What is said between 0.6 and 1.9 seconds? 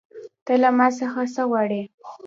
له ما څخه څه غواړې